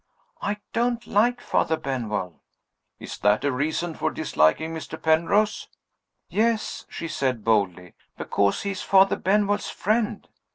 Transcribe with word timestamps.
"I 0.41 0.57
don't 0.73 1.05
like 1.05 1.39
Father 1.41 1.77
Benwell." 1.77 2.41
"Is 2.99 3.19
that 3.19 3.45
a 3.45 3.51
reason 3.51 3.93
for 3.93 4.09
disliking 4.09 4.73
Mr. 4.73 4.99
Penrose?" 4.99 5.67
"Yes," 6.27 6.87
she 6.89 7.07
said, 7.07 7.43
boldly, 7.43 7.93
"because 8.17 8.63
he 8.63 8.71
is 8.71 8.81
Father 8.81 9.15
Benwell's 9.15 9.69
friend." 9.69 10.27